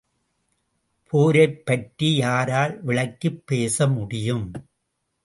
[1.13, 4.51] போரைப் பற்றி யாரால் விளக்கிப் பேச முடியும்?